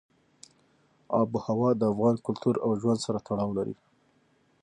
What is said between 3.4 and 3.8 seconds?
لري.